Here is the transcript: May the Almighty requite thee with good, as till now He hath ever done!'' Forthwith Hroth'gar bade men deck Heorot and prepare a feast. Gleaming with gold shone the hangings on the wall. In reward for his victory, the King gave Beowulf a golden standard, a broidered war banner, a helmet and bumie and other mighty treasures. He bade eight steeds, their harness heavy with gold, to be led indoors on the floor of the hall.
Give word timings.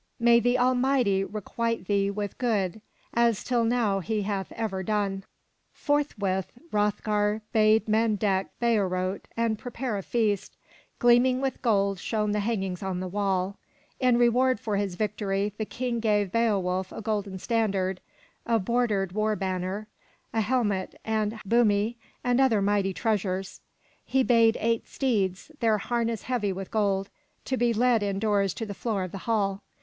May 0.19 0.39
the 0.39 0.57
Almighty 0.57 1.23
requite 1.23 1.85
thee 1.85 2.09
with 2.09 2.39
good, 2.39 2.81
as 3.13 3.43
till 3.43 3.63
now 3.63 3.99
He 3.99 4.23
hath 4.23 4.51
ever 4.53 4.81
done!'' 4.81 5.23
Forthwith 5.73 6.51
Hroth'gar 6.71 7.41
bade 7.53 7.87
men 7.87 8.15
deck 8.15 8.47
Heorot 8.59 9.25
and 9.37 9.59
prepare 9.59 9.99
a 9.99 10.01
feast. 10.01 10.57
Gleaming 10.97 11.39
with 11.39 11.61
gold 11.61 11.99
shone 11.99 12.31
the 12.31 12.39
hangings 12.39 12.81
on 12.81 12.99
the 12.99 13.07
wall. 13.07 13.59
In 13.99 14.17
reward 14.17 14.59
for 14.59 14.75
his 14.75 14.95
victory, 14.95 15.53
the 15.59 15.65
King 15.65 15.99
gave 15.99 16.31
Beowulf 16.31 16.91
a 16.91 17.03
golden 17.03 17.37
standard, 17.37 18.01
a 18.43 18.57
broidered 18.57 19.11
war 19.11 19.35
banner, 19.35 19.85
a 20.33 20.41
helmet 20.41 20.99
and 21.05 21.33
bumie 21.47 21.97
and 22.23 22.41
other 22.41 22.59
mighty 22.59 22.91
treasures. 22.91 23.61
He 24.03 24.23
bade 24.23 24.57
eight 24.59 24.87
steeds, 24.87 25.51
their 25.59 25.77
harness 25.77 26.23
heavy 26.23 26.51
with 26.51 26.71
gold, 26.71 27.11
to 27.45 27.55
be 27.55 27.71
led 27.71 28.01
indoors 28.01 28.55
on 28.59 28.67
the 28.67 28.73
floor 28.73 29.03
of 29.03 29.11
the 29.11 29.19
hall. 29.29 29.61